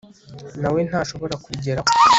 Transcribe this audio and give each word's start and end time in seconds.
na 0.61 0.69
we 0.73 0.79
ntashobora 0.87 1.35
kubigeraho 1.43 1.89